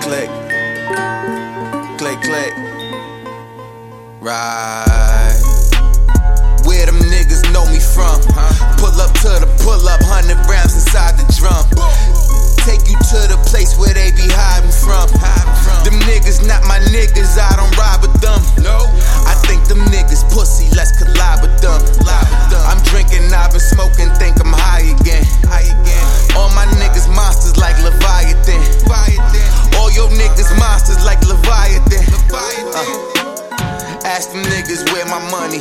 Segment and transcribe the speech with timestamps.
[0.00, 0.30] click,
[1.98, 2.52] click, click, click.
[4.20, 5.25] Right.
[34.16, 35.60] Ask them niggas where my money.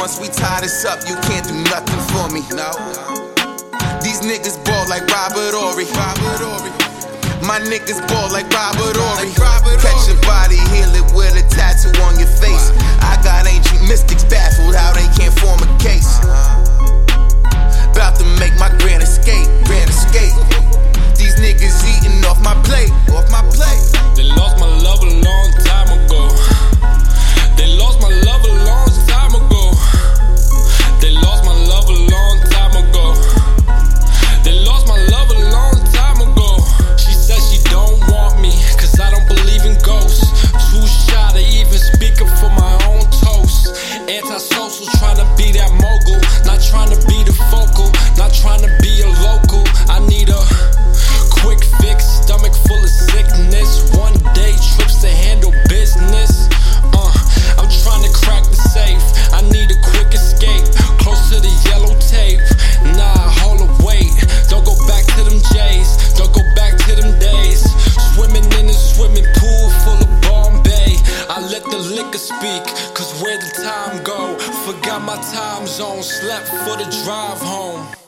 [0.00, 2.40] Once we tie this up, you can't do nothing for me.
[2.56, 2.72] No.
[4.00, 5.84] These niggas ball like Robert Horry.
[5.92, 6.72] Robert Horry.
[7.44, 9.28] My niggas ball like Robert Horry.
[9.84, 11.21] Catch your body, heal it with
[45.52, 46.20] that mogul.
[46.44, 47.11] Not trying to be
[72.12, 72.62] could speak,
[72.94, 74.38] cause where the time go?
[74.66, 78.01] Forgot my time zone, slept for the drive home.